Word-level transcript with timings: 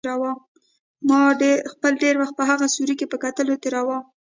ما 1.07 1.21
خپل 1.73 1.91
ډېر 2.03 2.15
وخت 2.21 2.35
په 2.39 2.43
هغه 2.51 2.65
سوري 2.75 2.95
کې 2.99 3.05
په 3.11 3.17
کتلو 3.23 3.53
تېراوه. 3.63 3.97